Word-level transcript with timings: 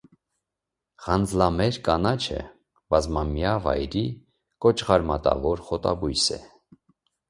Ղանձլամեր 1.07 1.77
կանաչը 1.89 2.41
բազմամյա 2.95 3.55
վայրի 3.69 4.05
կոճղարմատավոր 4.67 5.67
խոտաբույս 5.71 6.31
է։ 6.43 6.47